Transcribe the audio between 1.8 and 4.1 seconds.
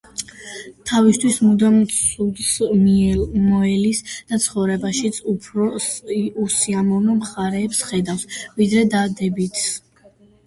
ცუდს მოელის